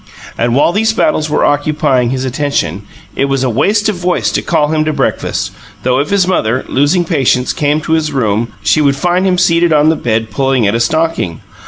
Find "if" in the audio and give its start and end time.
5.99-6.09